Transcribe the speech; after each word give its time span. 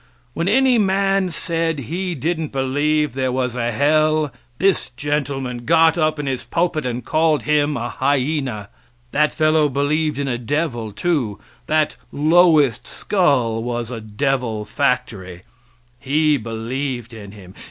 When 0.33 0.47
any 0.47 0.79
man 0.79 1.29
said 1.29 1.77
he 1.77 2.15
didn't 2.15 2.51
believe 2.51 3.13
there 3.13 3.31
was 3.31 3.55
a 3.55 3.71
hell 3.71 4.33
this 4.57 4.89
gentleman 4.97 5.63
got 5.63 5.95
up 5.95 6.17
in 6.17 6.25
his 6.25 6.43
pulpit 6.43 6.87
and 6.87 7.05
called 7.05 7.43
him 7.43 7.77
a 7.77 7.87
hyena. 7.89 8.69
That 9.11 9.31
fellow 9.31 9.69
believed 9.69 10.17
in 10.17 10.27
a 10.27 10.39
devil 10.39 10.91
too; 10.91 11.39
that 11.67 11.97
lowest 12.11 12.87
skull 12.87 13.61
was 13.61 13.91
a 13.91 14.01
devil 14.01 14.65
factory 14.65 15.43
he 15.99 16.35
believed 16.35 17.13
in 17.13 17.33
him. 17.33 17.53